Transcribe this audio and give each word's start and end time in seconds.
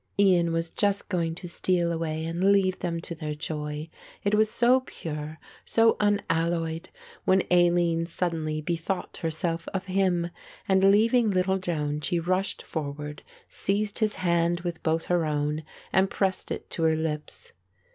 Ian 0.19 0.51
was 0.51 0.71
just 0.71 1.09
going 1.09 1.35
to 1.35 1.47
steal 1.47 1.91
away 1.91 2.25
and 2.25 2.51
leave 2.51 2.79
them 2.79 2.99
to 3.01 3.13
their 3.13 3.35
joy, 3.35 3.87
it 4.23 4.33
was 4.33 4.49
so 4.49 4.79
pure, 4.79 5.37
so 5.63 5.95
unalloyed, 5.99 6.89
when 7.23 7.43
Aline 7.51 8.07
suddenly 8.07 8.61
bethought 8.61 9.17
herself 9.17 9.67
of 9.75 9.85
him 9.85 10.31
and 10.67 10.91
leaving 10.91 11.29
little 11.29 11.59
Joan 11.59 12.01
she 12.01 12.19
rushed 12.19 12.63
forward, 12.63 13.21
seized 13.47 13.99
his 13.99 14.15
hand 14.15 14.61
with 14.61 14.81
both 14.81 15.05
her 15.05 15.23
own 15.23 15.61
and 15.93 16.09
pressed 16.09 16.49
it 16.49 16.71
to 16.71 16.81
her 16.81 16.95
lips. 16.95 17.51